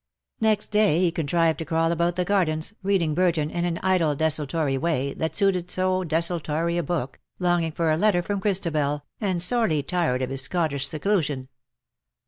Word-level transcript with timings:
Next 0.39 0.69
day 0.69 0.99
he 0.99 1.11
contrived 1.11 1.59
to 1.59 1.65
crawl 1.65 1.91
about 1.91 2.15
the 2.15 2.25
gardens, 2.25 2.73
reading" 2.81 3.13
Burton" 3.13 3.51
in 3.51 3.65
an 3.65 3.77
idle 3.83 4.15
desultory 4.15 4.75
way 4.75 5.13
that 5.13 5.35
suited 5.35 5.69
so 5.69 6.03
desultory 6.03 6.75
a 6.77 6.81
book, 6.81 7.19
longing 7.37 7.71
for 7.71 7.91
a 7.91 7.97
letter 7.97 8.23
from 8.23 8.41
Christ 8.41 8.65
abel, 8.65 9.05
and 9.19 9.43
sorely 9.43 9.83
tired 9.83 10.23
of 10.23 10.31
his 10.31 10.41
Scottish 10.41 10.87
seclusion. 10.87 11.49